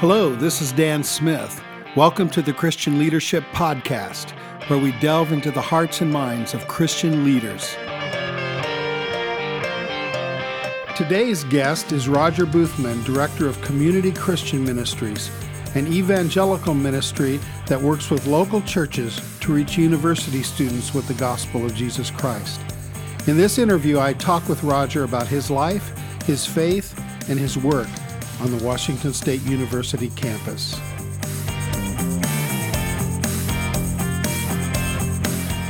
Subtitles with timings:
[0.00, 1.60] Hello, this is Dan Smith.
[1.96, 4.30] Welcome to the Christian Leadership Podcast,
[4.70, 7.74] where we delve into the hearts and minds of Christian leaders.
[10.96, 15.32] Today's guest is Rodger Boothman, Director of Community Christian Ministries,
[15.74, 21.66] an evangelical ministry that works with local churches to reach university students with the gospel
[21.66, 22.60] of Jesus Christ.
[23.26, 25.90] In this interview, I talk with Rodger about his life,
[26.22, 26.96] his faith,
[27.28, 27.88] and his work
[28.40, 30.74] on the Washington State University campus.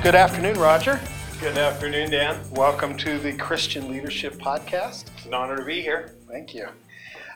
[0.03, 1.01] Good afternoon, Rodger.
[1.41, 2.39] Good afternoon, Dan.
[2.51, 5.07] Welcome to the Christian Leadership Podcast.
[5.17, 6.15] It's an honor to be here.
[6.29, 6.69] Thank you.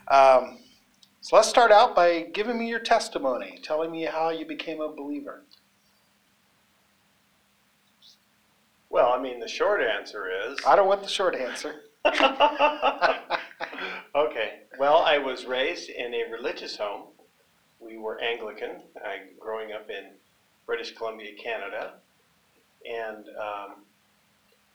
[0.09, 0.59] Um,
[1.21, 4.89] so let's start out by giving me your testimony, telling me how you became a
[4.89, 5.43] believer.
[8.91, 10.59] Well, I mean, the short answer is.
[10.67, 11.77] I don't want the short answer.
[14.15, 14.62] okay.
[14.79, 17.09] Well, I was raised in a religious home.
[17.79, 20.13] We were Anglican, I, growing up in
[20.65, 21.95] British Columbia, Canada.
[22.91, 23.75] And um,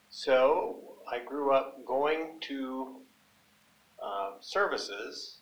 [0.10, 2.98] so I grew up going to
[4.02, 5.38] uh, services,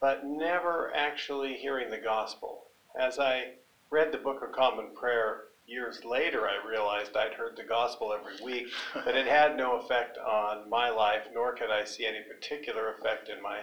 [0.00, 2.64] but never actually hearing the gospel.
[2.98, 3.52] As I
[3.90, 8.42] read the Book of Common Prayer years later, I realized I'd heard the gospel every
[8.44, 8.66] week,
[9.04, 13.28] but it had no effect on my life, nor could I see any particular effect
[13.28, 13.60] in my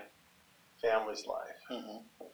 [0.82, 1.58] family's life.
[1.72, 2.26] Mm-hmm.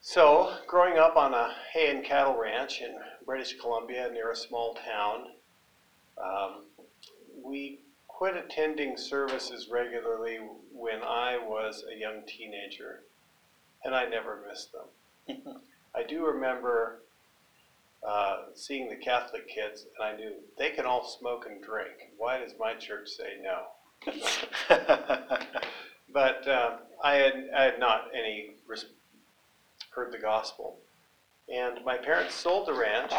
[0.00, 4.74] So, growing up on a hay and cattle ranch in British Columbia near a small
[4.74, 5.28] town,
[6.22, 6.64] um,
[7.42, 10.40] we quit attending services regularly
[10.72, 13.04] when I was a young teenager,
[13.82, 15.38] and I never missed them.
[15.94, 17.03] I do remember
[18.06, 22.12] uh, seeing the Catholic kids, and I knew they can all smoke and drink.
[22.18, 23.62] Why does my church say no?
[26.12, 28.86] but uh, I had I had not any res-
[29.90, 30.80] heard the gospel,
[31.48, 33.12] and my parents sold the ranch,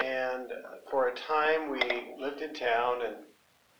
[0.00, 0.52] and
[0.88, 1.80] for a time we
[2.18, 3.16] lived in town, and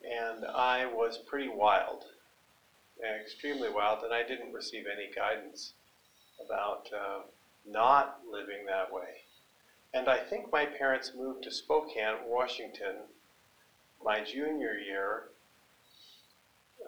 [0.04, 2.04] and I was pretty wild,
[3.21, 5.75] extremely wild, and I didn't receive any guidance
[6.44, 7.21] about uh,
[7.65, 9.22] not living that way.
[9.94, 12.97] And I think my parents moved to Spokane, Washington,
[14.04, 15.25] my junior year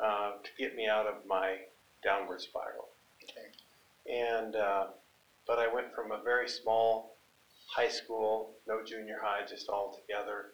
[0.02, 1.58] uh, to get me out of my
[2.02, 2.88] downward spiral.
[3.22, 3.48] Okay.
[4.10, 4.86] And uh,
[5.46, 7.16] but I went from a very small
[7.66, 10.52] high school, no junior high, just all together,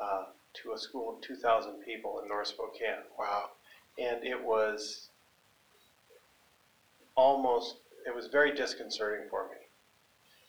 [0.00, 0.24] uh,
[0.62, 3.04] to a school of 2,000 people in North Spokane.
[3.18, 3.50] Wow.
[3.98, 5.08] And it was
[7.14, 7.76] almost,
[8.06, 9.65] it was very disconcerting for me.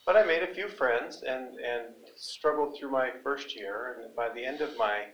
[0.08, 3.94] But I made a few friends and, and struggled through my first year.
[4.00, 5.08] And by the end of my,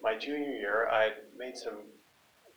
[0.00, 1.78] my junior year, I made some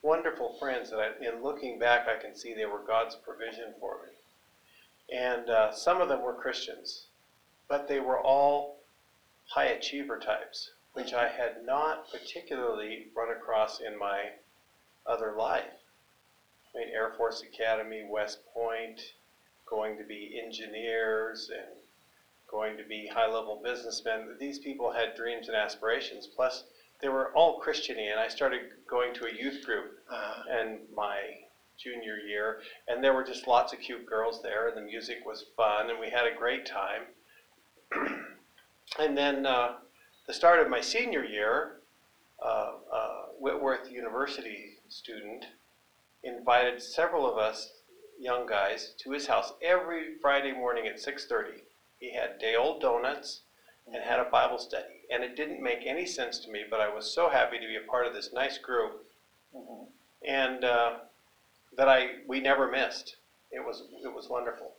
[0.03, 4.01] wonderful friends that I, in looking back, I can see they were God's provision for
[4.03, 5.17] me.
[5.17, 7.07] And uh, some of them were Christians,
[7.67, 8.77] but they were all
[9.47, 14.25] high achiever types, which I had not particularly run across in my
[15.07, 15.73] other life.
[16.75, 19.01] I mean, Air Force Academy, West Point,
[19.69, 21.81] going to be engineers and
[22.49, 24.35] going to be high level businessmen.
[24.39, 26.27] These people had dreams and aspirations.
[26.27, 26.63] Plus,
[27.01, 31.19] they were all Christiany, and I started going to a youth group uh, in my
[31.77, 35.45] junior year, and there were just lots of cute girls there, and the music was
[35.55, 37.03] fun, and we had a great time.
[38.99, 39.75] and then uh,
[40.25, 41.81] the start of my senior year,
[42.43, 45.45] uh, uh, Whitworth University student
[46.23, 47.71] invited several of us
[48.19, 51.63] young guys to his house every Friday morning at 6:30.
[51.99, 53.41] He had day old donuts
[53.85, 56.89] and had a Bible study, and it didn't make any sense to me, but I
[56.89, 59.05] was so happy to be a part of this nice group,
[59.55, 59.85] mm-hmm.
[60.25, 60.99] and uh,
[61.77, 63.17] that I we never missed.
[63.51, 64.75] It was it was wonderful,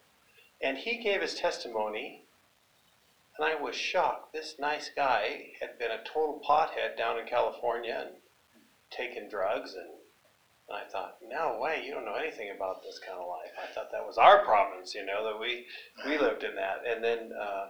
[0.60, 2.24] and he gave his testimony,
[3.36, 4.32] and I was shocked.
[4.32, 8.16] This nice guy had been a total pothead down in California and
[8.90, 9.97] taken drugs and
[10.68, 13.52] and I thought, no way, you don't know anything about this kind of life.
[13.62, 15.64] I thought that was our province, you know, that we
[16.04, 16.82] we lived in that.
[16.86, 17.68] And then uh,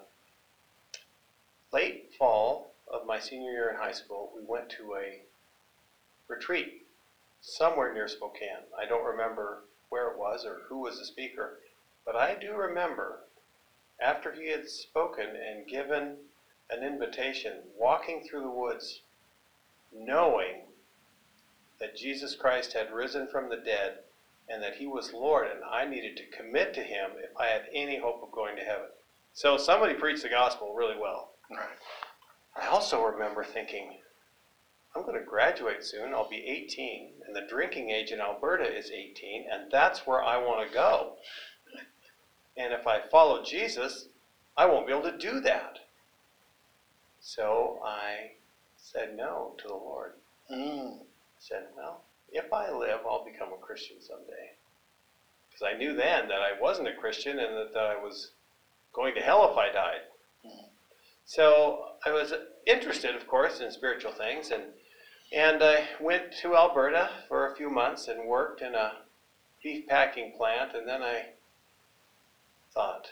[1.72, 5.22] late fall of my senior year in high school, we went to a
[6.26, 6.86] retreat
[7.40, 8.66] somewhere near Spokane.
[8.76, 11.60] I don't remember where it was or who was the speaker,
[12.04, 13.20] but I do remember
[14.00, 16.16] after he had spoken and given
[16.70, 19.00] an invitation, walking through the woods,
[19.92, 20.62] knowing
[21.80, 23.98] that Jesus Christ had risen from the dead
[24.48, 27.66] and that he was Lord, and I needed to commit to him if I had
[27.72, 28.88] any hope of going to heaven.
[29.34, 31.32] So somebody preached the gospel really well.
[31.50, 31.60] Right.
[32.60, 33.98] I also remember thinking,
[34.94, 36.12] I'm going to graduate soon.
[36.12, 40.38] I'll be 18, and the drinking age in Alberta is 18, and that's where I
[40.38, 41.16] want to go.
[42.56, 44.08] And if I follow Jesus,
[44.56, 45.78] I won't be able to do that.
[47.20, 48.32] So I
[48.76, 50.14] said no to the Lord.
[50.50, 51.00] Mm.
[51.38, 54.52] Said, well, if I live, I'll become a Christian someday.
[55.48, 58.32] Because I knew then that I wasn't a Christian and that, that I was
[58.92, 60.00] going to hell if I died.
[61.24, 62.32] So I was
[62.66, 64.62] interested, of course, in spiritual things, and
[65.30, 68.92] and I went to Alberta for a few months and worked in a
[69.62, 71.26] beef packing plant, and then I
[72.72, 73.08] thought,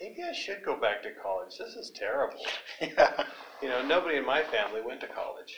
[0.00, 1.58] maybe I should go back to college.
[1.58, 2.44] This is terrible.
[3.62, 5.56] You know, nobody in my family went to college.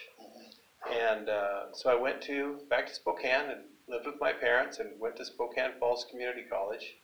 [0.92, 4.98] And uh, so I went to back to Spokane and lived with my parents and
[5.00, 6.96] went to Spokane Falls Community College.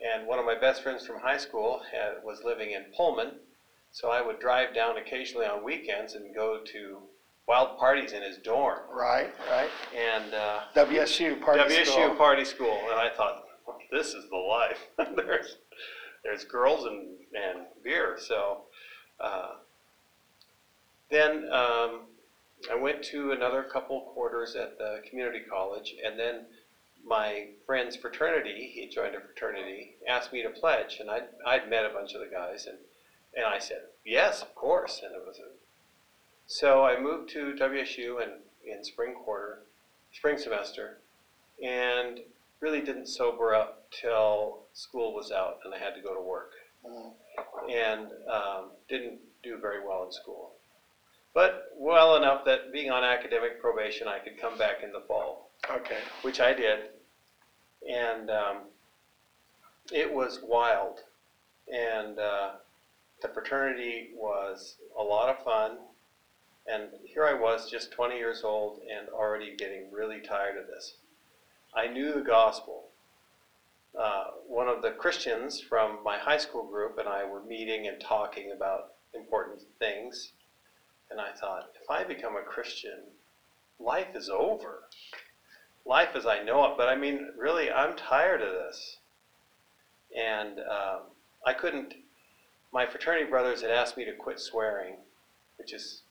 [0.00, 3.32] And one of my best friends from high school had, was living in Pullman,
[3.92, 6.98] so I would drive down occasionally on weekends and go to
[7.46, 8.78] wild parties in his dorm.
[8.90, 9.68] Right, right.
[9.94, 12.14] And uh, WSU party WSU school.
[12.16, 13.44] party school, and I thought,
[13.90, 14.78] this is the life.
[15.16, 15.56] there's
[16.24, 18.18] there's girls and, and beer.
[18.20, 18.62] So
[19.18, 19.54] uh,
[21.10, 22.02] then um,
[22.70, 26.46] I went to another couple quarters at the community college, and then
[27.04, 31.86] my friend's fraternity, he joined a fraternity, asked me to pledge, and I'd, I'd met
[31.86, 32.76] a bunch of the guys, and,
[33.34, 35.48] and I said, yes, of course, and it was a,
[36.46, 38.30] so I moved to WSU in,
[38.66, 39.60] in spring quarter,
[40.12, 40.98] spring semester,
[41.62, 42.20] and
[42.60, 46.52] really didn't sober up till school was out and I had to go to work.
[46.84, 47.12] Mm.
[47.70, 50.52] And um, didn't do very well in school.
[51.34, 55.52] But well enough that being on academic probation, I could come back in the fall,
[55.70, 55.98] Okay.
[56.22, 56.80] which I did.
[57.88, 58.62] And um,
[59.92, 61.00] it was wild.
[61.72, 62.50] And uh,
[63.22, 65.78] the fraternity was a lot of fun.
[66.66, 70.94] And here I was, just 20 years old, and already getting really tired of this.
[71.74, 72.88] I knew the gospel.
[73.98, 78.00] Uh, one of the Christians from my high school group and I were meeting and
[78.00, 80.32] talking about important things.
[81.10, 82.98] And I thought, if I become a Christian,
[83.78, 84.84] life is over.
[85.84, 86.74] Life as I know it.
[86.76, 88.98] But I mean, really, I'm tired of this.
[90.16, 91.00] And um,
[91.46, 91.94] I couldn't,
[92.72, 94.96] my fraternity brothers had asked me to quit swearing,
[95.56, 96.02] which is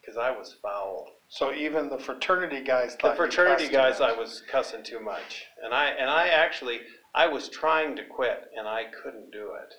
[0.00, 1.12] because I was foul.
[1.28, 5.86] So even the fraternity guys The fraternity guys, I was cussing too much, and I
[5.86, 6.80] and I actually
[7.14, 9.74] I was trying to quit, and I couldn't do it,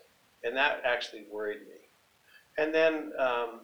[0.48, 1.76] and that actually worried me.
[2.58, 3.62] And then um,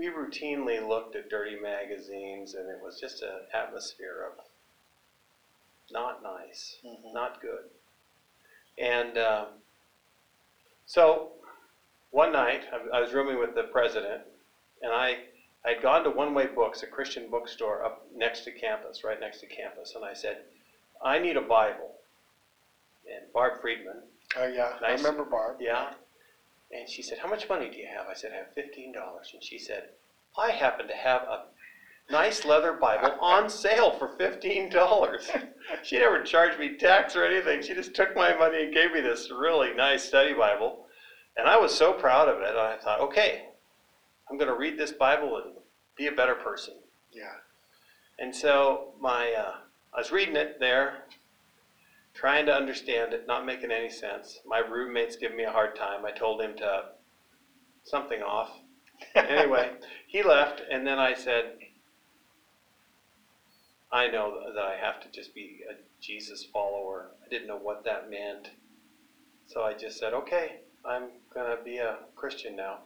[0.00, 4.42] we routinely looked at dirty magazines, and it was just an atmosphere of
[5.90, 7.12] not nice, Mhm.
[7.12, 7.68] not good.
[8.78, 9.48] And um,
[10.86, 11.32] so
[12.12, 14.22] one night I, I was rooming with the president,
[14.80, 15.18] and I
[15.66, 19.40] I'd gone to One Way Books, a Christian bookstore up next to campus, right next
[19.40, 20.44] to campus, and I said,
[21.02, 21.94] I need a Bible.
[23.06, 24.02] And Barb Friedman,
[24.36, 25.56] Oh, yeah, I remember Barb.
[25.60, 25.92] yeah.
[26.72, 28.06] And she said, How much money do you have?
[28.06, 28.94] I said, I have $15.
[29.34, 29.88] And she said,
[30.38, 31.44] I happen to have a
[32.10, 35.42] nice leather Bible on sale for $15.
[35.82, 37.62] she never charged me tax or anything.
[37.62, 40.86] She just took my money and gave me this really nice study Bible.
[41.36, 42.50] And I was so proud of it.
[42.50, 43.46] And I thought, okay,
[44.30, 45.54] I'm going to read this Bible and
[45.96, 46.74] be a better person.
[47.12, 47.24] Yeah.
[48.18, 49.54] And so my, uh,
[49.94, 51.04] I was reading it there,
[52.14, 54.40] trying to understand it, not making any sense.
[54.46, 56.04] My roommate's giving me a hard time.
[56.04, 56.84] I told him to
[57.84, 58.50] something off.
[59.14, 59.72] Anyway,
[60.06, 61.56] he left, and then I said,
[63.92, 67.10] I know that I have to just be a Jesus follower.
[67.24, 68.50] I didn't know what that meant.
[69.46, 72.78] So I just said, okay, I'm going to be a Christian now.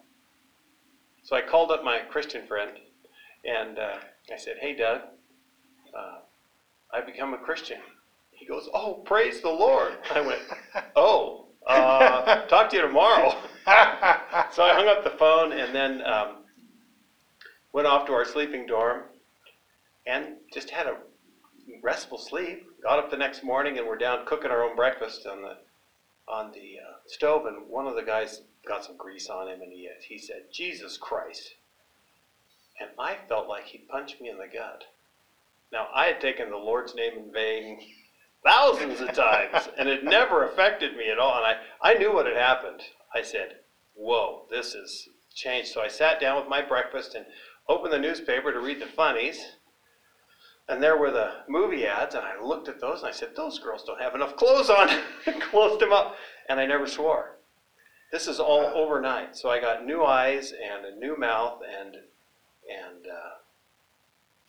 [1.22, 2.72] So I called up my Christian friend,
[3.44, 3.96] and uh,
[4.32, 5.00] I said, hey, Doug,
[5.96, 6.18] uh,
[6.92, 7.80] I've become a Christian.
[8.44, 9.94] He goes, oh, praise the Lord.
[10.14, 10.38] I went,
[10.96, 13.30] oh, uh, talk to you tomorrow.
[14.52, 16.36] so I hung up the phone and then um,
[17.72, 19.04] went off to our sleeping dorm
[20.06, 20.98] and just had a
[21.82, 22.66] restful sleep.
[22.82, 25.56] Got up the next morning and we're down cooking our own breakfast on the
[26.28, 29.72] on the uh, stove, and one of the guys got some grease on him, and
[29.72, 31.54] he he said, "Jesus Christ,"
[32.80, 34.84] and I felt like he punched me in the gut.
[35.70, 37.78] Now I had taken the Lord's name in vain
[38.44, 41.36] thousands of times, and it never affected me at all.
[41.36, 42.82] And I, I knew what had happened.
[43.14, 43.56] I said,
[43.94, 45.68] Whoa, this has changed.
[45.72, 47.24] So I sat down with my breakfast and
[47.68, 49.52] opened the newspaper to read the funnies.
[50.68, 53.58] And there were the movie ads, and I looked at those and I said, Those
[53.58, 54.88] girls don't have enough clothes on.
[55.40, 56.16] Closed them up.
[56.48, 57.36] And I never swore.
[58.12, 59.36] This is all overnight.
[59.36, 63.43] So I got new eyes and a new mouth and and uh,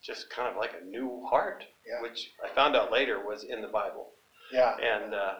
[0.05, 2.01] just kind of like a new heart, Yeah.
[2.01, 4.09] which I found out later was in the Bible.
[4.51, 4.75] Yeah.
[4.77, 5.33] And uh,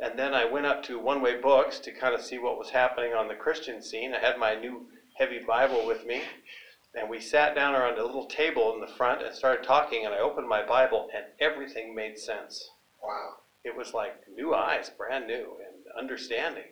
[0.00, 2.70] and then I went up to One Way Books to kind of see what was
[2.70, 4.12] happening on the Christian scene.
[4.12, 6.22] I had my new heavy Bible with me,
[6.96, 10.04] and we sat down around a little table in the front and started talking.
[10.04, 12.70] And I opened my Bible, and everything made sense.
[13.02, 13.34] Wow.
[13.62, 16.64] It was like new eyes, brand new, and understanding.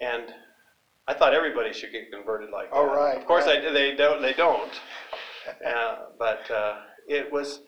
[0.00, 0.32] And
[1.06, 2.76] I thought everybody should get converted like that.
[2.76, 3.62] Oh, right, Of course, right.
[3.62, 4.22] I, they don't.
[4.22, 4.72] They don't.
[5.66, 6.76] Uh, but uh,
[7.06, 7.60] it was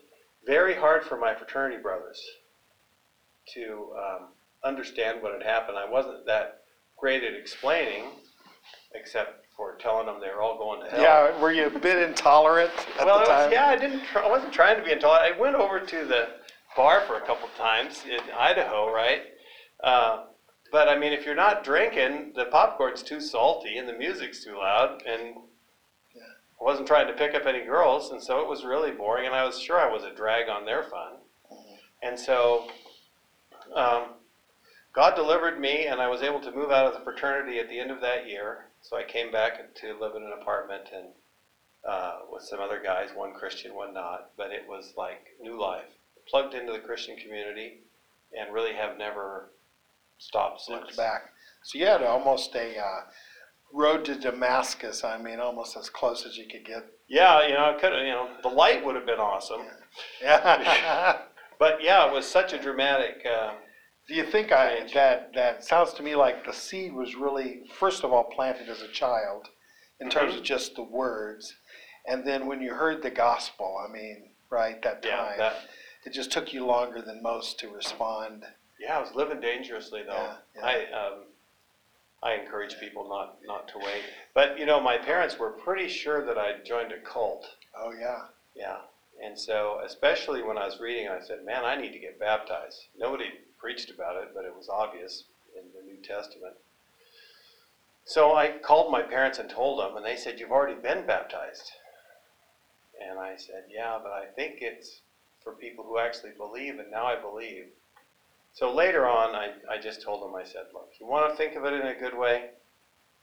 [0.47, 2.21] very hard for my fraternity brothers
[3.55, 4.29] to um,
[4.65, 5.77] understand what had happened.
[5.77, 6.63] I wasn't that
[6.97, 8.05] great at explaining,
[8.95, 11.03] except for telling them they were all going to hell.
[11.03, 11.41] Yeah.
[11.41, 13.45] Were you a bit intolerant at well, the time?
[13.45, 14.05] was, yeah, I didn't.
[14.05, 15.35] Try, I wasn't trying to be intolerant.
[15.35, 16.29] I went over to the
[16.77, 19.23] bar for a couple times in Idaho, right?
[19.83, 20.25] Uh,
[20.71, 24.57] but I mean, if you're not drinking, the popcorn's too salty and the music's too
[24.57, 25.37] loud, and.
[26.63, 29.27] I wasn't trying to pick up any girls, and so it was really boring.
[29.27, 31.15] And I was sure I was a drag on their fun,
[32.03, 32.69] and so
[33.75, 34.05] um,
[34.93, 37.81] God delivered me, and I was able to move out of the fraternity at the
[37.81, 38.67] end of that year.
[38.83, 41.07] So I came back to live in an apartment and
[41.85, 44.31] uh, with some other guys, one Christian, one not.
[44.37, 45.91] But it was like new life,
[46.29, 47.81] plugged into the Christian community,
[48.39, 49.51] and really have never
[50.19, 50.81] stopped since.
[50.81, 51.33] Looked back.
[51.65, 53.01] So you had almost a uh,
[53.73, 55.05] road to Damascus.
[55.05, 56.85] I mean, almost as close as you could get.
[57.09, 58.03] Yeah, you know, I could, have.
[58.03, 59.63] you know, the light would have been awesome.
[60.23, 61.19] Yeah.
[61.59, 63.25] But yeah, it was such a dramatic.
[63.25, 63.53] Uh,
[64.09, 68.03] Do you think I, that that sounds to me like the seed was really first
[68.03, 69.49] of all planted as a child,
[70.01, 70.39] in terms Mhm.
[70.39, 71.55] of just the words,
[72.09, 75.55] and then when you heard the gospel, I mean, right that yeah, time, that,
[76.05, 78.45] it just took you longer than most to respond.
[78.81, 80.15] yeah, I was living dangerously though.
[80.15, 80.67] Yeah, yeah.
[80.67, 81.19] I um,
[82.23, 84.05] I encourage people not not to wait.
[84.33, 87.47] But you know, my parents were pretty sure that I joined a cult.
[87.77, 88.23] Oh yeah,
[88.55, 88.79] Yeah,
[89.21, 92.87] and so especially when I was reading, I said, "Man, I need to get baptized."
[92.97, 95.25] Nobody preached about it, but it was obvious
[95.57, 96.55] in the New Testament.
[98.05, 101.73] So I called my parents and told them, and they said, "You've already been baptized."
[103.01, 105.01] And I said, "Yeah, but I think it's
[105.43, 107.73] for people who actually believe, and now I believe."
[108.55, 111.57] So later on, I, I just told them, I said, "Look, you want to think
[111.57, 112.51] of it in a good way?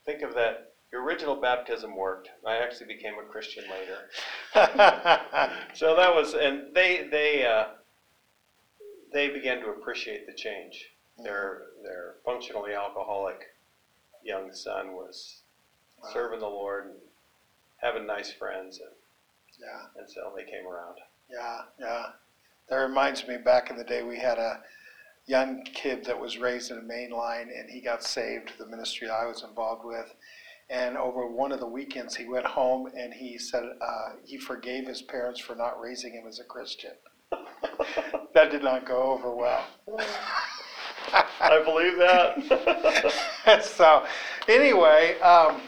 [0.04, 0.72] Think of that.
[0.92, 2.30] Your original baptism worked.
[2.44, 3.98] I actually became a Christian later."
[5.74, 7.66] So that was, and they they uh,
[9.12, 10.86] they began to appreciate the change.
[11.22, 13.54] Their their functionally alcoholic
[14.24, 15.36] young son was
[16.02, 16.08] Wow.
[16.14, 16.94] serving the Lord and
[17.76, 18.88] having nice friends, and,
[19.60, 19.82] yeah.
[20.00, 20.96] and so they came around.
[21.30, 22.06] Yeah, yeah.
[22.70, 24.62] That reminds me back in the day we had a
[25.30, 29.26] young kid that was raised in a mainline, and he got saved, the ministry I
[29.26, 30.12] was involved with.
[30.68, 34.86] And over one of the weekends he went home and he said uh, he forgave
[34.86, 36.92] his parents for not raising him as a Christian.
[38.34, 39.64] that did not go over well.
[41.40, 43.62] I believe that.
[43.64, 44.06] so,
[44.48, 45.60] anyway, um,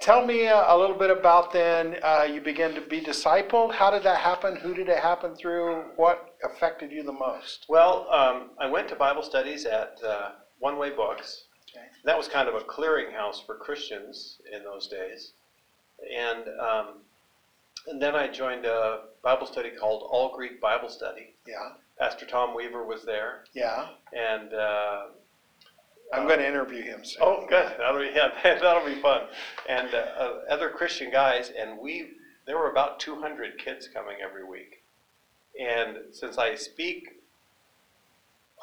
[0.00, 1.96] tell me a, a little bit about then.
[2.02, 3.72] Uh, you began to be discipled.
[3.72, 4.56] How did that happen?
[4.56, 5.84] Who did it happen through?
[5.96, 7.66] What affected you the most?
[7.68, 11.44] well, um, I went to Bible studies at uh, One Way Books.
[11.70, 11.86] Okay.
[12.04, 15.32] That was kind of a clearinghouse for Christians in those days,
[16.16, 16.86] and um,
[17.88, 21.34] and then I joined a Bible study called All Greek Bible Study.
[21.46, 23.88] Yeah, Pastor Tom Weaver was there, yeah.
[24.12, 25.02] and uh,
[26.12, 27.22] I'm going to interview him soon.
[27.22, 29.22] oh, good, that'll be yeah, that'll be fun,
[29.68, 32.10] and uh, uh, other Christian guys, and we
[32.46, 34.83] there were about 200 kids coming every week,
[35.60, 37.20] and since I speak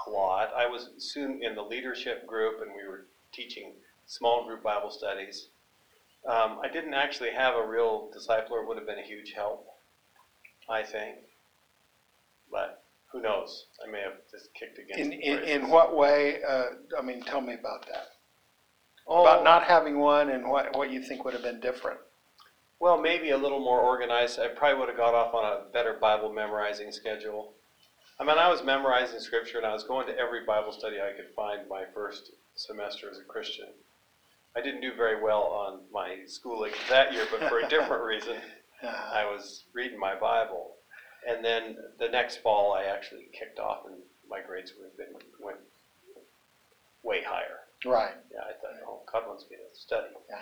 [0.07, 3.73] a lot, I was soon in the leadership group, and we were teaching
[4.07, 5.47] small group Bible studies.
[6.27, 9.67] Um, I didn't actually have a real discipler; it would have been a huge help,
[10.69, 11.17] I think,
[12.51, 13.65] but who knows?
[13.85, 14.99] I may have just kicked against.
[14.99, 16.41] In, the in, in what way?
[16.47, 16.65] Uh,
[16.97, 18.07] I mean, tell me about that.
[19.07, 21.99] Oh, About not having one and what, what you think would have been different.
[22.81, 24.39] Well, maybe a little more organized.
[24.39, 27.53] I probably would have got off on a better Bible memorizing schedule.
[28.19, 31.15] I mean, I was memorizing scripture and I was going to every Bible study I
[31.15, 33.67] could find my first semester as a Christian.
[34.55, 38.37] I didn't do very well on my schooling that year, but for a different reason.
[38.83, 40.71] I was reading my Bible.
[41.29, 43.97] And then the next fall, I actually kicked off and
[44.27, 45.59] my grades would have been, went
[47.03, 47.59] way higher.
[47.85, 48.15] right.
[48.33, 50.07] Yeah, I thought, oh, God wants me to study.
[50.27, 50.39] Yeah.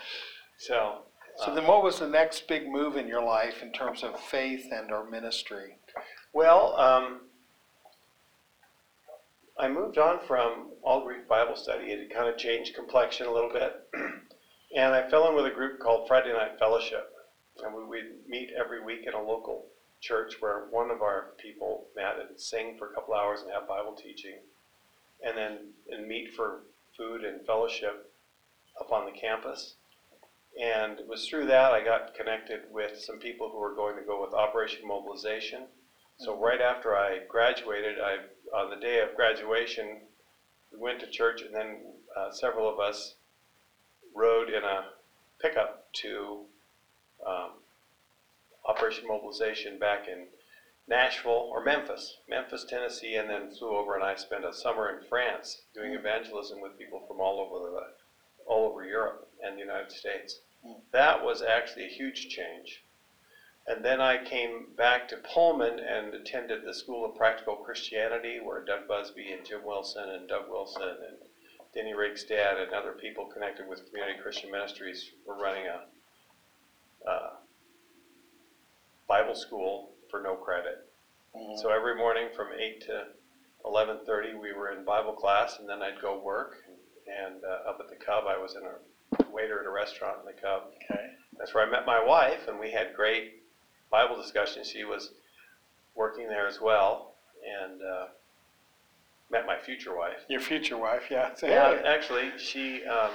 [0.57, 1.03] So,
[1.45, 4.67] So then, what was the next big move in your life in terms of faith
[4.73, 5.77] and or ministry?
[6.33, 7.21] Well, um,
[9.57, 11.93] I moved on from All Greek Bible Study.
[11.93, 13.87] It had kind of changed complexion a little bit.
[14.75, 17.13] and I fell in with a group called Friday Night Fellowship.
[17.63, 19.65] and we would meet every week in a local
[20.01, 23.65] church where one of our people met and sing for a couple hours and have
[23.65, 24.39] Bible teaching,
[25.25, 25.57] and then
[25.89, 26.63] and meet for
[26.97, 28.11] food and fellowship
[28.81, 29.75] up on the campus.
[30.59, 34.01] And it was through that I got connected with some people who were going to
[34.01, 35.67] go with Operation Mobilization.
[36.17, 38.17] So right after I graduated, I
[38.53, 40.01] on the day of graduation,
[40.73, 43.13] we went to church, and then uh, several of us
[44.13, 44.83] rode in a
[45.41, 46.45] pickup to
[47.25, 47.51] um,
[48.67, 50.27] Operation Mobilization back in
[50.89, 55.07] Nashville or Memphis, Memphis, Tennessee, and then flew over and I spent a summer in
[55.07, 57.81] France doing evangelism with people from all over the,
[58.45, 60.39] all over Europe and the United States.
[60.91, 62.83] That was actually a huge change.
[63.67, 68.65] And then I came back to Pullman and attended the School of Practical Christianity, where
[68.65, 71.17] Doug Busby and Jim Wilson and Doug Wilson and
[71.73, 77.29] Denny Riggs' dad and other people connected with Community Christian Ministries were running a uh,
[79.07, 80.87] Bible school for no credit.
[81.61, 83.03] So every morning from eight to
[83.63, 86.55] eleven thirty, we were in Bible class, and then I'd go work.
[87.05, 88.73] And uh, up at the Cub, I was in a
[89.31, 90.63] waiter at a restaurant in the Cub.
[90.83, 91.11] Okay.
[91.37, 93.41] That's where I met my wife, and we had great
[93.89, 94.69] Bible discussions.
[94.69, 95.11] She was
[95.95, 97.13] working there as well,
[97.63, 98.05] and uh,
[99.31, 100.19] met my future wife.
[100.27, 101.31] Your future wife, yeah.
[101.41, 101.83] Yeah, hey.
[101.85, 103.11] actually, she um,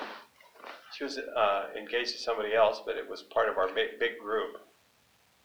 [0.96, 4.18] she was uh, engaged to somebody else, but it was part of our big, big
[4.18, 4.60] group.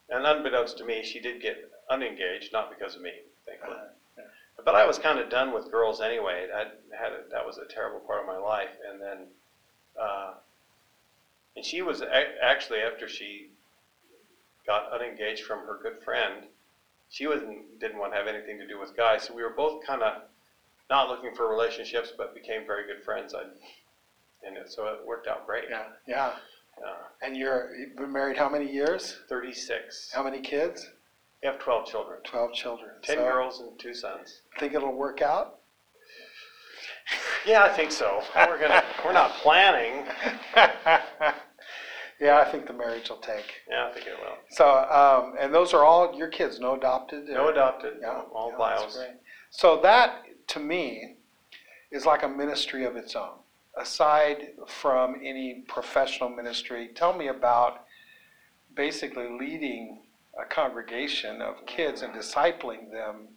[0.08, 3.12] And unbeknownst to me, she did get unengaged, not because of me,
[3.46, 3.76] thankfully.
[3.76, 4.24] Uh, yeah.
[4.64, 6.48] But I was kind of done with girls anyway.
[6.54, 6.66] I
[6.96, 9.26] had a, that was a terrible part of my life, and then,
[10.00, 10.34] uh,
[11.56, 13.48] and she was a- actually after she
[14.66, 16.46] got unengaged from her good friend,
[17.08, 19.24] she wasn't didn't want to have anything to do with guys.
[19.24, 20.22] So we were both kind of
[20.88, 23.34] not looking for relationships, but became very good friends.
[23.34, 23.42] I,
[24.46, 25.64] and it, so it worked out great.
[25.70, 26.32] Yeah, yeah.
[26.84, 29.18] Uh, And you're, you've been married how many years?
[29.28, 30.10] Thirty-six.
[30.14, 30.88] How many kids?
[31.42, 32.90] We have twelve children, Twelve children.
[33.02, 34.42] ten So, girls and two sons.
[34.58, 35.59] Think it'll work out?
[37.46, 38.22] Yeah, I think so.
[38.36, 38.84] We're gonna.
[39.04, 40.04] we're not planning.
[42.20, 43.46] Yeah, I think the marriage will take.
[43.66, 44.36] Yeah, I think it will.
[44.50, 47.26] So, um, and those are all your kids, no adopted?
[47.30, 48.96] No or- adopted, Yeah, all yeah, that's bios.
[48.96, 49.16] great.
[49.48, 51.16] So that, to me,
[51.90, 53.38] is like a ministry of its own.
[53.74, 57.84] Aside from any professional ministry, tell me about
[58.76, 60.02] basically leading
[60.38, 63.28] a congregation of kids and discipling them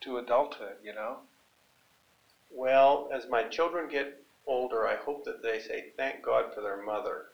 [0.00, 1.18] to adulthood, you know?
[2.50, 6.82] Well, as my children get older, I hope that they say thank God for their
[6.82, 7.26] mother.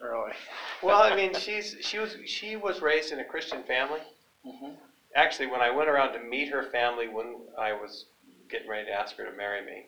[0.00, 0.32] Really.
[0.82, 4.00] Well, I mean, she's she was she was raised in a Christian family.
[4.44, 4.74] Mhm.
[5.14, 8.04] Actually, when I went around to meet her family when I was
[8.50, 9.86] getting ready to ask her to marry me,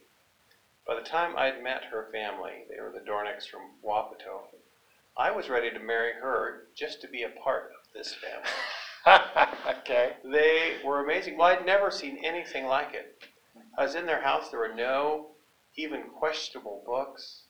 [0.87, 4.45] by the time I'd met her family, they were the Dornicks from Wapato.
[5.17, 9.49] I was ready to marry her just to be a part of this family.
[9.81, 10.13] okay.
[10.25, 11.37] They were amazing.
[11.37, 13.23] Well, I'd never seen anything like it.
[13.77, 14.49] I was in their house.
[14.51, 15.33] There were no
[15.77, 17.43] even questionable books.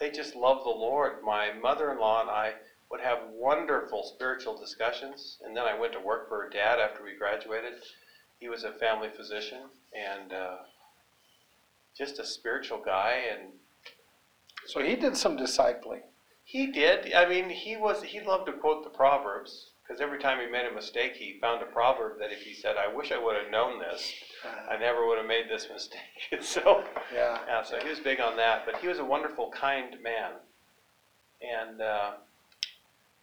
[0.00, 1.22] They just loved the Lord.
[1.24, 2.54] My mother-in-law and I
[2.90, 7.02] would have wonderful spiritual discussions, and then I went to work for her dad after
[7.02, 7.74] we graduated.
[8.38, 9.62] He was a family physician
[9.94, 10.56] and uh,
[11.96, 13.52] just a spiritual guy, and
[14.66, 16.02] So he did some discipling.
[16.44, 17.12] he did.
[17.14, 18.02] I mean, he was.
[18.02, 21.62] He loved to quote the proverbs because every time he made a mistake, he found
[21.62, 24.12] a proverb that if he said, "I wish I would have known this,"
[24.70, 26.00] I never would have made this mistake.
[26.40, 27.38] so, yeah.
[27.46, 28.64] yeah, so he was big on that.
[28.66, 30.32] But he was a wonderful, kind man.
[31.42, 32.12] And uh,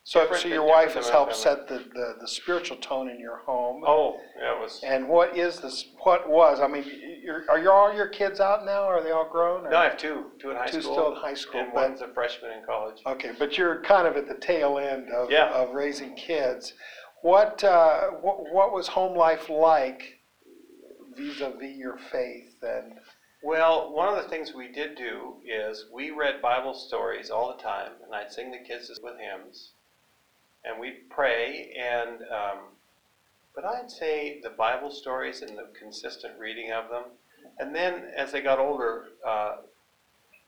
[0.04, 2.28] So, Different so than- your wife different has than my helped set the, the, the
[2.28, 3.84] spiritual tone in your home.
[3.88, 4.82] oh, yeah, it was.
[4.86, 5.86] And what is this?
[6.04, 6.60] What was?
[6.60, 6.84] I mean,
[7.24, 8.84] you're, are your, all your kids out now?
[8.84, 9.66] Are they all grown?
[9.66, 11.72] or- No, I have two, two in high Two school, still in high school, and
[11.74, 13.02] but- one's a freshman in college.
[13.06, 15.50] Okay, but you're kind of at the tail end of, Yeah.
[15.52, 16.74] of raising kids.
[17.22, 20.20] What, uh, what what was home life like
[21.16, 23.00] vis-a-vis your faith and?
[23.42, 27.62] Well, one of the things we did do is we read Bible stories all the
[27.62, 29.72] time, and I'd sing the kids with hymns,
[30.64, 31.74] and we'd pray.
[31.78, 32.60] And um,
[33.54, 37.04] but I'd say the Bible stories and the consistent reading of them,
[37.60, 39.58] and then as they got older, uh,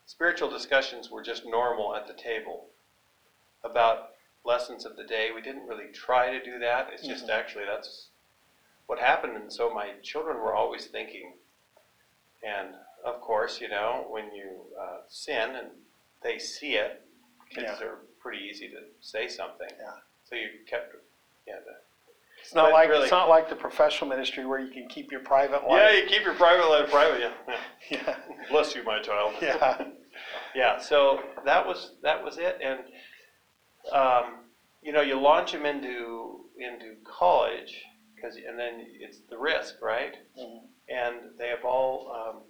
[0.06, 2.70] spiritual discussions were just normal at the table
[3.62, 4.12] about
[4.44, 5.30] lessons of the day.
[5.34, 6.88] We didn't really try to do that.
[6.92, 7.30] It's just Mhm.
[7.38, 8.08] actually that's
[8.86, 11.32] what happened, and so my children were always thinking.
[12.46, 12.68] And
[13.04, 15.68] of course, you know, when you uh, sin and
[16.22, 17.02] they see it,
[17.50, 17.86] kids Yeah.
[17.86, 19.68] are pretty easy to say something.
[19.78, 19.92] Yeah.
[20.24, 20.94] So you kept,
[21.46, 21.54] yeah.
[21.64, 21.72] The,
[22.40, 25.20] It's not like really- it's not like the professional ministry where you can keep your
[25.20, 25.80] private life.
[25.80, 27.20] yeah, you keep your private life private.
[27.20, 27.32] Yeah.
[27.48, 27.56] yeah.
[28.06, 28.16] Yeah.
[28.50, 29.34] Bless you, my child.
[29.40, 29.84] Yeah.
[30.54, 30.78] Yeah.
[30.80, 32.80] So that was that was it, and
[33.92, 34.36] um,
[34.82, 37.84] you know, you launch them into into college,
[38.16, 40.16] because and then it's the risk, right?
[40.38, 40.66] Mhm.
[40.88, 42.42] And they have all um,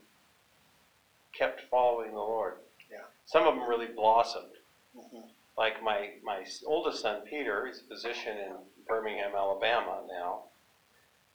[1.32, 2.58] kept following the Lord.
[2.90, 3.04] Yeah.
[3.26, 4.56] Some of them really blossomed.
[4.96, 5.28] Mhm.
[5.58, 10.44] Like my my oldest son Peter, he's a physician in Birmingham, Alabama now.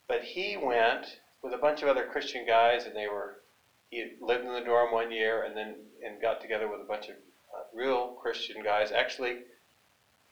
[0.08, 3.42] But he went with a bunch of other Christian guys, and they were
[3.90, 7.10] he lived in the dorm one year, and then and got together with a bunch
[7.10, 7.16] of
[7.54, 8.92] uh, real Christian guys.
[8.92, 9.44] Actually,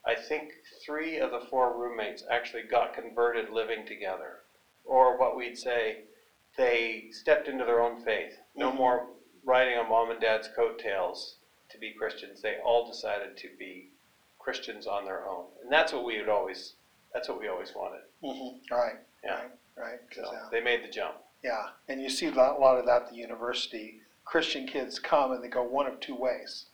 [0.05, 4.39] I think three of the four roommates actually got converted living together,
[4.85, 6.03] or what we'd say,
[6.57, 8.37] they stepped into their own faith.
[8.55, 8.75] No Mhm.
[8.75, 9.09] more
[9.43, 11.37] riding on mom and dad's coattails
[11.69, 12.41] to be Christians.
[12.41, 13.91] They all decided to be
[14.39, 16.75] Christians on their own, and that's what we would always.
[17.13, 18.03] That's what we always wanted.
[18.23, 18.61] Mhm.
[18.71, 18.97] Right.
[19.23, 19.41] Yeah.
[19.41, 19.51] Right.
[19.75, 19.99] Right.
[20.11, 21.17] So uh, they made the jump.
[21.41, 24.01] Yeah, and you see a lot, a lot of that at the university.
[24.25, 26.68] Christian kids come and they go one of two ways.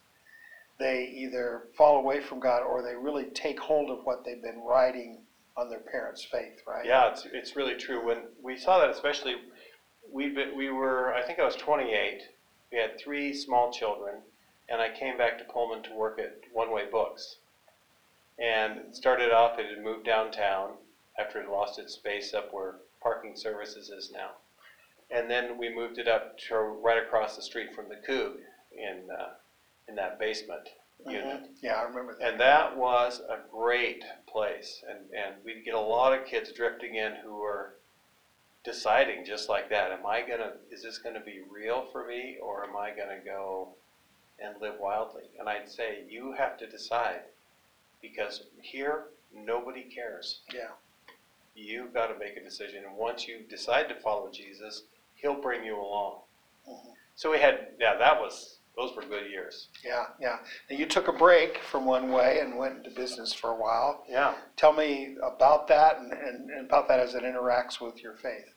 [0.78, 4.60] They either fall away from God or they really take hold of what they've been
[4.60, 5.22] writing
[5.58, 6.86] on their parents' faith, right?
[6.86, 8.06] Yeah, it's, it's really true.
[8.06, 9.36] When we saw that, especially,
[10.12, 12.24] we we were, I think I was 28.
[12.72, 14.16] We had three small children,
[14.68, 17.38] and I came back to Pullman to work at One Way Books.
[18.38, 20.72] And it started off, it had moved downtown
[21.18, 24.32] after it lost its space up where parking services is now.
[25.10, 28.34] And then we moved it up to right across the street from the Coug
[28.76, 29.30] in, uh,
[29.88, 30.70] in that basement
[31.06, 31.44] unit.
[31.44, 31.56] Mhm.
[31.62, 32.32] Yeah, I remember that.
[32.32, 34.84] And that was a great place.
[34.90, 37.76] And, and we'd get a lot of kids drifting in who were
[38.64, 39.92] deciding just like that.
[39.92, 42.90] Am I going to, is this going to be real for me or am I
[42.92, 43.70] going to go
[44.40, 45.24] and live wildly?
[45.40, 47.22] And I'd say, you have to decide
[48.02, 50.42] because here, nobody cares.
[50.54, 50.70] Yeah.
[51.54, 52.84] You've got to make a decision.
[52.86, 56.22] And once you decide to follow Jesus, he'll bring you along.
[56.68, 56.96] Mhm.
[57.16, 59.70] So we had, yeah, that was, those were good years.
[59.84, 60.38] Yeah, yeah.
[60.70, 64.04] Now you took a break from one way and went into business for a while.
[64.10, 64.36] Yeah.
[64.58, 68.54] Tell me about that and, and, and about that as it interacts with your faith.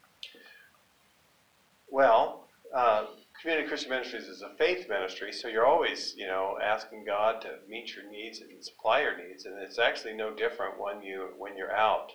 [1.90, 3.06] Well, uh,
[3.40, 7.58] Community Christian Ministries is a faith ministry, so you're always, you know, asking God to
[7.68, 11.56] meet your needs and supply your needs, and it's actually no different when you when
[11.56, 12.10] you're out.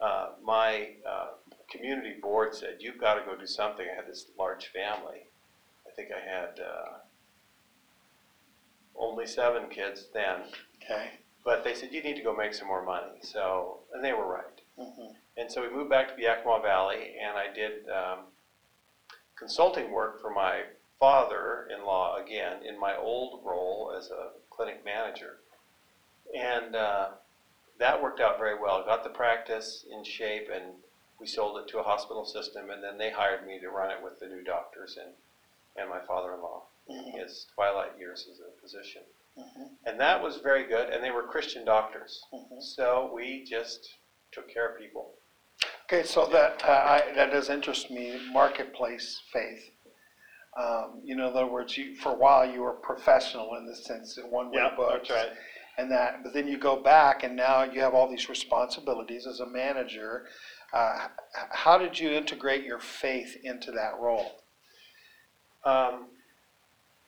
[0.00, 1.28] Uh, my uh,
[1.68, 3.86] community board said you've got to go do something.
[3.90, 5.26] I had this large family.
[5.84, 6.98] I think I had uh,
[8.98, 10.42] only seven kids then,
[10.82, 11.18] Okay.
[11.44, 13.20] but they said you need to go make some more money.
[13.22, 14.60] So, and they were right.
[14.78, 15.16] Mhm.
[15.36, 18.32] And so we moved back to the Yakima Valley, and I did um,
[19.36, 20.64] consulting work for my
[20.98, 25.40] father-in-law again in my old role as a clinic manager,
[26.34, 27.10] and uh,
[27.78, 28.82] that worked out very well.
[28.84, 30.82] Got the practice in shape, and
[31.18, 34.02] we sold it to a hospital system, and then they hired me to run it
[34.02, 35.12] with the new doctors and
[35.78, 37.12] and my father-in-law in Mhm.
[37.18, 39.02] his twilight years as a physician,
[39.36, 39.70] Mhm.
[39.86, 40.90] and that was very good.
[40.90, 42.62] And they were Christian doctors, Mhm.
[42.62, 43.94] so we just
[44.32, 45.14] took care of people.
[45.84, 48.20] Okay, so that uh, I, that does interest me.
[48.32, 49.70] Marketplace faith.
[50.56, 53.74] Um, you know, in other words, you for a while you were professional in the
[53.76, 55.10] sense in one way books,
[55.78, 59.40] and that, but then you go back and now you have all these responsibilities as
[59.40, 60.28] a manager.
[60.72, 61.08] Uh,
[61.50, 64.42] how did you integrate your faith into that role?
[65.64, 66.08] Um,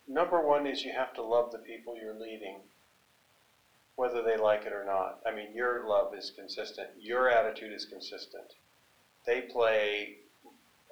[0.09, 2.57] number one is you have to love the people you're leading,
[3.95, 5.19] whether they like it or not.
[5.25, 6.89] I mean, your love is consistent.
[6.99, 8.55] Your attitude is consistent.
[9.25, 10.17] They play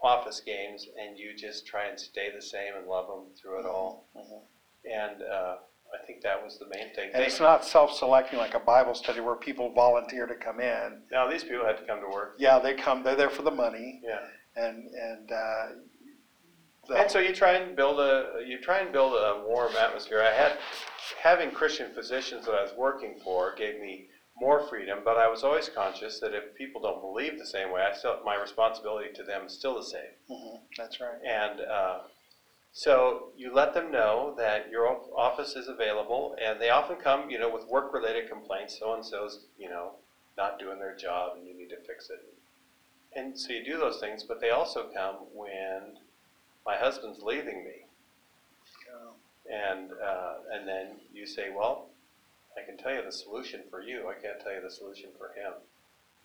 [0.03, 3.65] office games, and you just try and stay the same and love them through it
[3.65, 4.06] all.
[4.15, 4.41] Mhm.
[4.89, 5.58] And uh,
[5.93, 7.10] I think that was the main thing.
[7.13, 11.03] And They- it's not self-selecting like a Bible study where people volunteer to come in.
[11.12, 12.36] now these people had to come to work.
[12.38, 13.01] Yeah, they come.
[13.03, 14.27] They're there for the money, Yeah.
[14.56, 15.32] and and.
[15.32, 15.67] Uh,
[16.95, 20.21] And so you try and build a you try and build a warm atmosphere.
[20.21, 20.58] I had
[21.21, 24.06] having Christian physicians that I was working for gave me
[24.39, 27.82] more freedom, but I was always conscious that if people don't believe the same way,
[27.82, 30.13] I still my responsibility to them is still the same.
[30.30, 31.17] Mhm, that's right.
[31.26, 32.00] And uh,
[32.71, 37.39] so you let them know that your office is available, and they often come, you
[37.39, 38.78] know, with work-related complaints.
[38.80, 39.95] So and so's, you know,
[40.38, 42.19] not doing their job, and you need to fix it.
[43.15, 45.97] And so you do those things, but they also come when
[46.67, 47.86] my husband's leaving me,
[49.49, 51.88] and uh, and then you say, well,
[52.58, 54.10] I can tell you the solution for you.
[54.10, 55.53] I can't tell you the solution for him.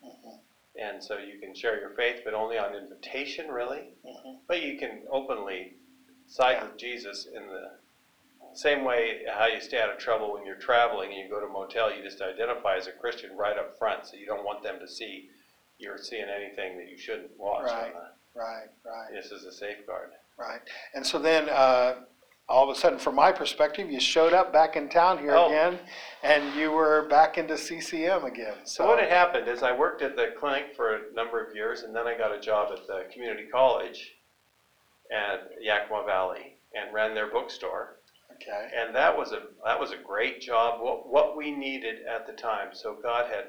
[0.03, 0.39] Mhm,
[0.75, 3.93] And so you can share your faith, but only on invitation, really.
[4.03, 4.39] mhm.
[4.47, 5.75] But you can openly
[6.27, 6.63] side Yeah.
[6.65, 7.77] with Jesus in the
[8.53, 11.45] same way how you stay out of trouble when you're traveling and you go to
[11.45, 14.61] a motel, you just identify as a Christian right up front, so you don't want
[14.61, 15.29] them to see
[15.79, 17.63] you're seeing anything that you shouldn't watch.
[17.63, 17.93] Right.
[18.35, 20.11] Right, right, this is a safeguard.
[20.37, 20.61] Right.
[20.93, 21.95] And so then, uh,
[22.49, 25.47] all of a sudden, from my perspective, you showed up back in town here Oh.
[25.47, 25.79] again,
[26.23, 28.53] and you were back into CCM again.
[28.65, 31.83] So what had happened is I worked at the clinic for a number of years,
[31.83, 34.15] and then I got a job at the community college
[35.09, 37.97] at Yakima Valley and ran their bookstore.
[38.33, 38.69] Okay.
[38.75, 40.81] And that was a that was a great job.
[40.81, 42.73] What what we needed at the time.
[42.73, 43.45] So God had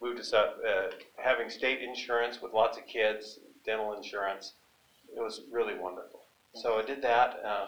[0.00, 4.54] moved us up, uh, having state insurance with lots of kids, dental insurance.
[5.16, 6.20] It was really wonderful.
[6.54, 7.66] So I did that uh,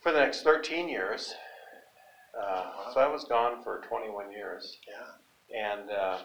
[0.00, 1.34] for the next 13 years.
[2.38, 5.70] Uh, so I was gone for 21 years Yeah.
[5.72, 6.18] and uh,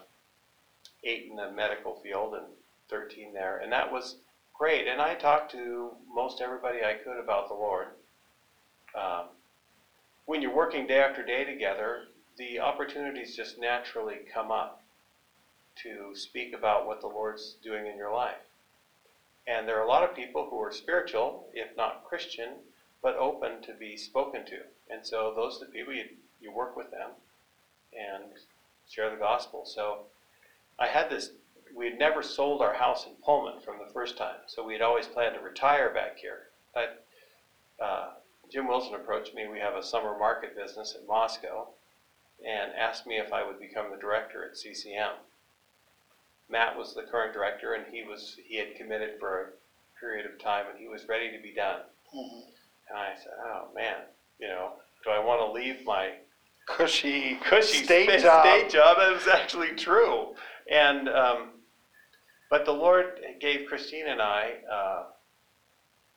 [1.04, 2.45] eight in the medical field and
[2.89, 3.60] 13 there.
[3.60, 4.17] And that was
[4.58, 4.88] great.
[4.88, 7.88] And I talked to most everybody I could about the Lord.
[8.93, 9.27] Um,
[10.25, 12.04] when you're working day after day together,
[12.38, 14.84] the opportunities just naturally come up
[15.84, 18.36] to speak about what the Lord's doing in your life.
[19.47, 22.54] And there are a lot of people who are spiritual, if not Christian,
[23.01, 24.60] but open to be spoken to.
[24.89, 26.06] And so those are the people you,
[26.39, 27.10] you work with them
[27.97, 28.25] and
[28.89, 29.65] share the gospel.
[29.65, 30.06] So
[30.77, 31.32] I had this,
[31.75, 34.82] we had never sold our house in Pullman from the first time, so we had
[34.82, 36.49] always planned to retire back here.
[36.73, 37.06] But
[37.80, 38.10] uh,
[38.51, 41.67] Jim Wilson approached me, we have a summer market business in Moscow,
[42.45, 45.13] and asked me if I would become the director at CCM.
[46.52, 50.38] Matt was the current director, and he was he had committed for a period of
[50.40, 51.82] time, and he was ready to be done.
[52.14, 52.44] Mhm.
[52.90, 54.02] And I said, "Oh man,
[54.40, 56.18] you know, do I want to leave my
[56.68, 58.46] Cushy, cushy state state, job.
[58.46, 58.98] state job.
[58.98, 60.36] That was actually true.
[60.70, 61.52] And um,
[62.50, 65.04] but the Lord gave Christine and I, uh,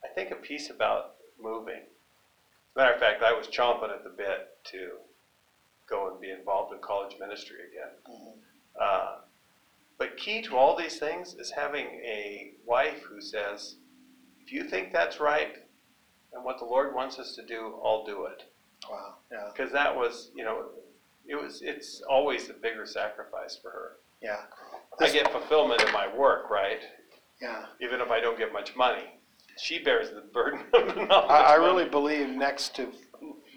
[0.05, 1.77] I think, a peace about moving.
[1.81, 4.99] As a Matter of fact, I was chomping at the bit to
[5.89, 7.91] go and be involved in college ministry again.
[8.09, 8.39] Mhm.
[8.81, 9.17] Uh,
[10.05, 13.77] but key to all these things is having a wife who says,
[14.45, 15.57] if you think that's right
[16.35, 18.45] and what the Lord wants us to do, I'll do it
[18.91, 19.15] Wow.
[19.33, 19.49] Yeah.
[19.55, 20.67] because that was, you know,
[21.27, 21.63] it was.
[21.63, 23.93] It's always a bigger sacrifice for her.
[24.21, 24.41] Yeah.
[25.01, 26.81] I get fulfillment in my work, right?
[27.41, 27.65] Yeah.
[27.81, 29.05] Even if I don't get much money,
[29.59, 31.31] she bears the burden of the knowledge.
[31.31, 32.89] I, I really believe next to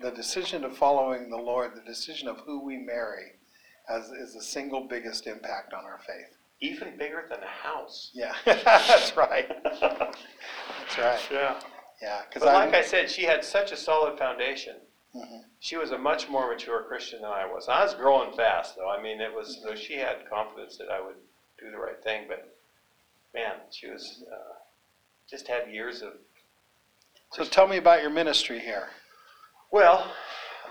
[0.02, 3.34] the decision of following the Lord, the decision of who we marry,
[3.90, 6.37] has, is the single biggest impact on our faith.
[6.60, 8.12] Even bigger than a house.
[8.14, 9.48] Yeah, that's right.
[9.64, 9.82] That's
[10.98, 11.20] right.
[11.32, 11.60] Yeah.
[12.02, 14.76] Yeah, because But like I said, she had such a solid foundation.
[15.16, 15.46] Mhm.
[15.60, 17.68] She was a much more mature Christian than I was.
[17.68, 18.90] I was growing fast, though.
[18.90, 21.16] I mean, it was so she had confidence that I would
[21.60, 22.26] do the right thing.
[22.28, 22.56] But
[23.34, 24.54] man, she was uh,
[25.30, 26.14] just had years of
[27.32, 28.90] So tell me about your ministry here.
[29.72, 30.12] Well,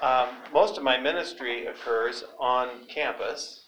[0.00, 3.64] um, most of my ministry occurs on campus,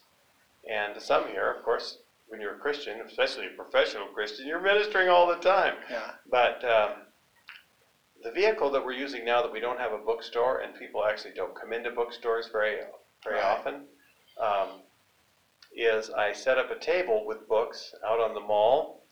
[0.71, 5.09] and some here, of course, when you're a Christian, especially a professional Christian, you're ministering
[5.09, 5.75] all the time.
[5.91, 6.11] Yeah.
[6.31, 6.91] But um,
[8.23, 11.35] the vehicle that we're using now that we don't have a bookstore, and people actually
[11.35, 12.77] don't come into bookstores very,
[13.25, 13.45] very Right.
[13.45, 13.85] often,
[14.39, 14.83] um,
[15.73, 19.07] is I set up a table with books out on the mall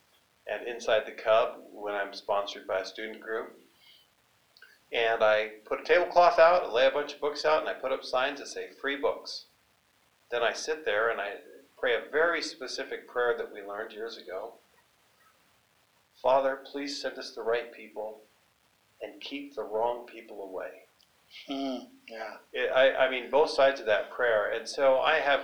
[0.46, 3.58] and inside the Cub when I'm sponsored by a student group.
[4.92, 7.72] And I put a tablecloth out, I lay a bunch of books out, and I
[7.74, 9.46] put up signs that say free books.
[10.30, 11.34] Then I sit there and I
[11.86, 14.54] pray a very specific prayer that we learned years ago.
[16.20, 18.22] Father, please send us the right people
[19.02, 20.82] and keep the wrong people away.
[21.48, 22.34] Mm, yeah.
[22.52, 24.50] It, I, I mean, both sides of that prayer.
[24.50, 25.42] And so I have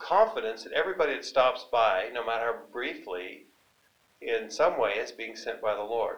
[0.00, 3.44] confidence that everybody that stops by, no matter how briefly,
[4.20, 6.16] in some way is being sent by the Lord.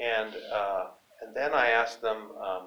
[0.00, 0.86] And, uh,
[1.24, 2.62] and then I ask them, um,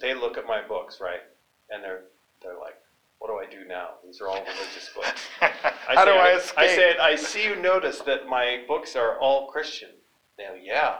[0.00, 1.22] they look at my books, right?
[1.68, 2.02] And they're,
[2.40, 2.78] they're like,
[3.24, 3.92] what do I do now?
[4.04, 5.22] These are all religious books.
[5.40, 6.70] I How do say, I I escape?
[6.76, 9.88] said, I see you notice that my books are all Christian.
[10.36, 10.96] Go, yeah.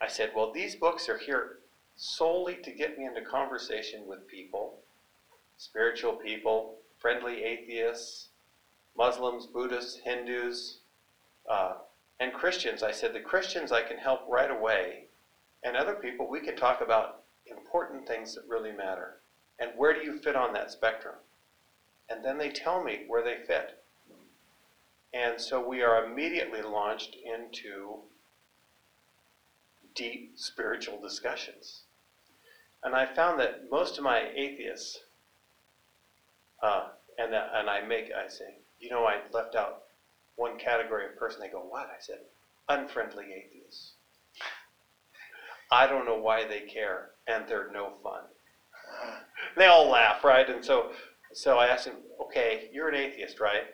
[0.00, 1.58] I said, well, these books are here
[1.96, 4.78] solely to get me into conversation with people,
[5.56, 8.28] spiritual people, friendly atheists,
[8.96, 10.78] Muslims, Buddhists, Hindus,
[11.50, 11.72] uh,
[12.20, 12.84] and Christians.
[12.84, 15.06] I said, the Christians I can help right away,
[15.64, 19.16] and other people we can talk about important things that really matter.
[19.58, 21.16] And where do you fit on that spectrum?
[22.12, 23.82] And then they tell me where they fit.
[25.14, 28.00] And so we are immediately launched into
[29.94, 31.82] deep spiritual discussions.
[32.84, 35.00] And I found that most of my atheists,
[36.62, 39.84] uh, and, and I make, I say, you know, I left out
[40.36, 41.40] one category of person.
[41.40, 41.86] They go, what?
[41.86, 42.18] I said,
[42.68, 43.92] unfriendly atheists.
[45.70, 48.22] I don't know why they care, and they're no fun.
[49.56, 50.48] They all laugh, right?
[50.48, 50.90] And so,
[51.32, 53.64] so I asked him, okay, you're an atheist, right?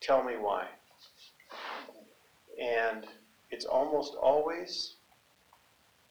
[0.00, 0.66] Tell me why.
[2.60, 3.06] And
[3.50, 4.94] it's almost always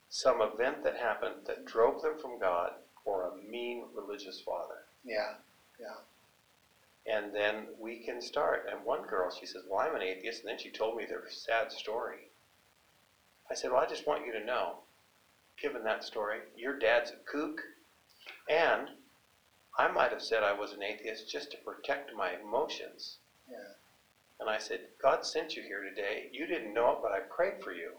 [0.10, 2.72] some event that happened that drove them from God
[3.06, 4.84] or a mean religious father.
[5.04, 5.34] Yeah,
[5.80, 5.96] yeah.
[7.14, 8.68] And then we can start.
[8.70, 10.42] And one girl, she says, Well, I'm an atheist.
[10.42, 12.30] And then she told me their sad story.
[13.50, 14.80] I said, Well, I just want you to know,
[15.62, 17.62] given that story, your dad's a kook.
[18.50, 18.90] And
[19.78, 23.18] I might have said I was an atheist just to protect my emotions.
[23.50, 23.58] Yeah.
[24.40, 26.30] And I said, God sent you here today.
[26.32, 27.92] You didn't know it, but I prayed for you.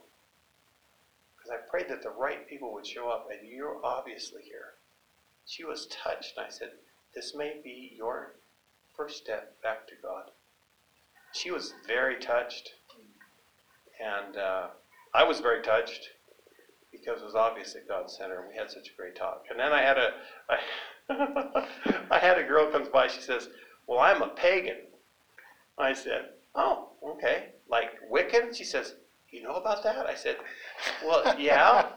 [1.35, 4.73] Because I prayed that the right people would show up, and you're obviously here.
[5.45, 6.71] She was touched, and I said,
[7.15, 8.35] This may be your
[8.95, 10.31] first step back to God.
[11.33, 12.71] She was very touched,
[13.99, 14.67] and uh,
[15.13, 16.09] I was very touched
[16.91, 18.39] because it was obvious that God sent her.
[18.41, 19.45] And we had such a great talk.
[19.49, 20.11] And then I had a,
[20.49, 20.57] I,
[21.09, 23.07] I had a girl comes by.
[23.07, 23.49] She says,
[23.87, 24.77] "Well, I'm a pagan."
[25.77, 28.95] I said, "Oh, okay, like Wiccan." She says,
[29.31, 30.37] "You know about that?" I said,
[31.03, 31.89] "Well, yeah."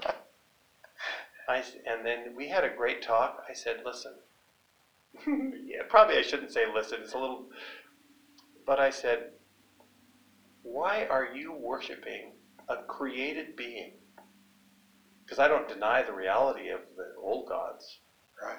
[1.49, 3.45] I and then we had a great talk.
[3.49, 4.15] I said, "Listen."
[5.67, 7.01] yeah, probably I shouldn't say listen.
[7.03, 7.51] It's a little,
[8.65, 9.33] but I said,
[10.63, 12.33] "Why are you worshiping
[12.69, 13.93] a created being?"
[15.23, 17.99] Because I don't deny the reality of the old gods.
[18.43, 18.59] Right.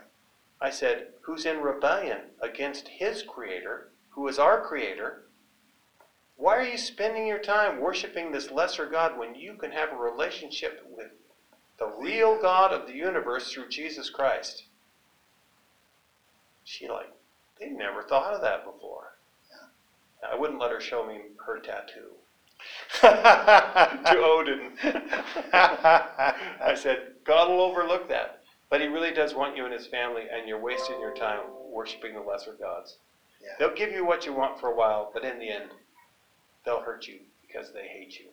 [0.63, 5.25] I said, who's in rebellion against his creator, who is our creator?
[6.37, 9.97] Why are you spending your time worshiping this lesser God when you can have a
[9.97, 11.11] relationship with
[11.77, 14.63] the real God of the universe through Jesus Christ?
[16.63, 17.11] She like,
[17.59, 19.17] they never thought of that before.
[20.25, 22.13] I wouldn't let her show me her tattoo
[23.01, 24.71] to Odin.
[25.51, 28.42] I said, God will overlook that.
[28.73, 32.15] But he really does want you and his family, and you're wasting your time worshiping
[32.15, 32.97] the lesser gods.
[33.39, 33.49] Yeah.
[33.59, 35.69] They'll give you what you want for a while, but in the end,
[36.65, 38.25] they'll hurt you because they hate you.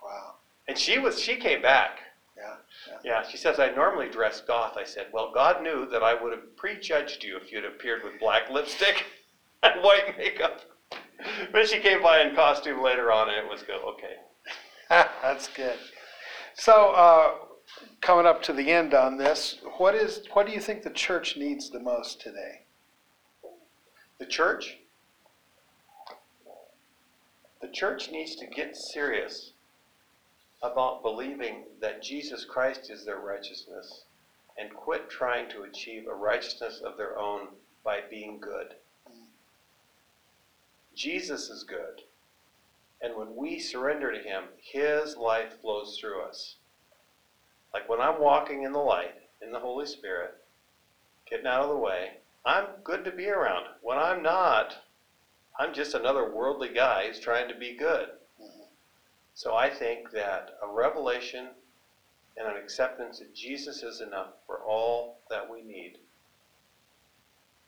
[0.00, 0.34] Wow.
[0.68, 1.98] And she was she came back.
[2.36, 2.54] Yeah.
[2.86, 2.98] Yeah.
[3.04, 4.76] Yeah, she says I normally dress goth.
[4.76, 8.20] I said, well, God knew that I would have prejudged you if you'd appeared with
[8.20, 9.04] black lipstick
[9.64, 10.60] and white makeup.
[11.50, 13.80] But she came by in costume later on, and it was good.
[13.84, 14.14] Okay.
[14.88, 15.78] That's good.
[16.54, 17.43] So, uh,
[18.00, 21.36] coming up to the end on this, what is what do you think the church
[21.36, 22.62] needs the most today?
[24.18, 24.78] The church,
[27.60, 29.52] the church needs to get serious
[30.62, 34.04] about believing that Jesus Christ is their righteousness
[34.56, 37.48] and quit trying to achieve a righteousness of their own
[37.84, 38.74] by being good.
[40.94, 42.02] Jesus is good.
[43.02, 46.56] And when we surrender to Him, His life flows through us.
[47.74, 50.36] Like when I'm walking in the light, in the Holy Spirit,
[51.28, 52.12] getting out of the way,
[52.46, 53.66] I'm good to be around.
[53.82, 54.76] When I'm not,
[55.58, 58.10] I'm just another worldly guy who's trying to be good.
[59.34, 61.48] So I think that a revelation
[62.36, 65.98] and an acceptance that Jesus is enough for all that we need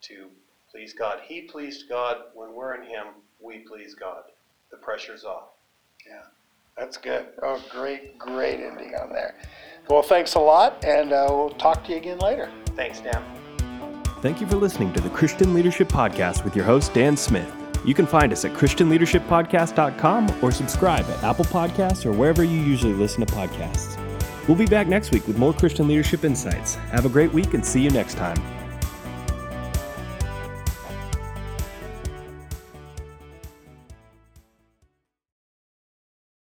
[0.02, 0.28] to
[0.70, 1.20] please God.
[1.24, 2.18] He pleased God.
[2.34, 3.06] When we're in Him,
[3.40, 4.22] we please God.
[4.70, 5.48] The pressure's off.
[6.06, 6.22] Yeah,
[6.76, 7.26] that's good.
[7.42, 9.34] Oh, great, great ending on there.
[9.88, 12.50] Well, thanks a lot, and uh, we'll talk to you again later.
[12.74, 13.24] Thanks, Dan.
[14.20, 17.52] Thank you for listening to the Christian Leadership Podcast with your host, Dan Smith.
[17.84, 22.94] You can find us at ChristianLeadershipPodcast.com or subscribe at Apple Podcasts or wherever you usually
[22.94, 23.96] listen to podcasts.
[24.48, 26.74] We'll be back next week with more Christian leadership insights.
[26.74, 28.36] Have a great week and see you next time.